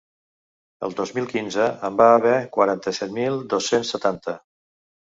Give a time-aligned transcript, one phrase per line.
[0.87, 4.41] El dos mil quinze en va haver quaranta-set mil dos-cents setanta.